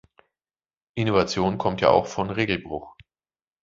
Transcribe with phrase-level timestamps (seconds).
[0.95, 2.95] Innovation kommt ja auch von Regelbruch.